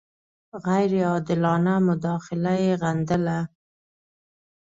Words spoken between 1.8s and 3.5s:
مداخله یې غندله.